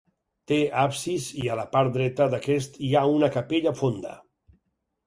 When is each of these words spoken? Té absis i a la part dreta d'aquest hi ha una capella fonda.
Té 0.51 0.55
absis 0.83 1.27
i 1.43 1.45
a 1.47 1.57
la 1.61 1.67
part 1.75 1.93
dreta 1.99 2.27
d'aquest 2.35 2.83
hi 2.89 2.93
ha 2.95 3.05
una 3.19 3.31
capella 3.39 3.77
fonda. 3.85 4.21